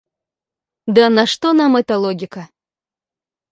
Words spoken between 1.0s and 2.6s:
на что нам эта логика?